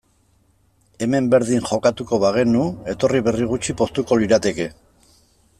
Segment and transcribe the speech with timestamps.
[1.05, 2.65] Hemen berdin jokatuko bagenu,
[2.97, 4.71] etorri berri gutxi poztuko lirateke.